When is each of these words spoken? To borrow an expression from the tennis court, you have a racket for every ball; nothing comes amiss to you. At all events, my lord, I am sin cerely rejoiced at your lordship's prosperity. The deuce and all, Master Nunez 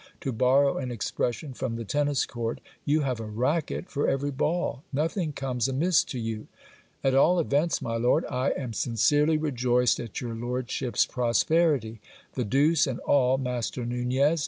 To 0.21 0.31
borrow 0.31 0.77
an 0.77 0.89
expression 0.89 1.53
from 1.53 1.75
the 1.75 1.85
tennis 1.85 2.25
court, 2.25 2.59
you 2.85 3.01
have 3.01 3.19
a 3.19 3.25
racket 3.27 3.87
for 3.87 4.09
every 4.09 4.31
ball; 4.31 4.81
nothing 4.91 5.31
comes 5.31 5.67
amiss 5.67 6.03
to 6.05 6.17
you. 6.17 6.47
At 7.03 7.13
all 7.13 7.39
events, 7.39 7.83
my 7.83 7.97
lord, 7.97 8.25
I 8.25 8.49
am 8.57 8.73
sin 8.73 8.95
cerely 8.95 9.39
rejoiced 9.39 9.99
at 9.99 10.19
your 10.19 10.33
lordship's 10.33 11.05
prosperity. 11.05 12.01
The 12.33 12.45
deuce 12.45 12.87
and 12.87 12.97
all, 13.01 13.37
Master 13.37 13.85
Nunez 13.85 14.39